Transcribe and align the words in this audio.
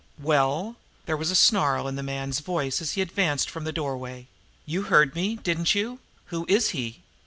"Well?" 0.19 0.77
There 1.05 1.15
was 1.15 1.29
a 1.29 1.35
snarl 1.35 1.87
in 1.87 1.95
the 1.95 2.01
man's 2.01 2.39
voice 2.39 2.81
as 2.81 2.93
he 2.93 3.01
advanced 3.03 3.51
from 3.51 3.65
the 3.65 3.71
doorway. 3.71 4.25
"You 4.65 4.81
heard 4.81 5.13
me, 5.13 5.35
didn't 5.35 5.75
you? 5.75 5.99
Who 6.33 6.47
is 6.49 6.69
he?" 6.69 7.03